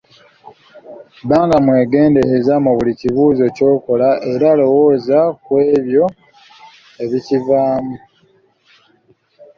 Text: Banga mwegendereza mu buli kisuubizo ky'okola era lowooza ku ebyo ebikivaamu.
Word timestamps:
Banga 1.29 1.57
mwegendereza 1.65 2.53
mu 2.63 2.71
buli 2.77 2.91
kisuubizo 2.99 3.45
ky'okola 3.55 4.09
era 4.31 4.49
lowooza 4.59 5.19
ku 5.43 5.53
ebyo 5.77 6.05
ebikivaamu. 7.03 7.95